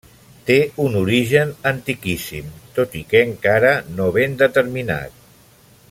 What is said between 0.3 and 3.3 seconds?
Té un origen antiquíssim, tot i que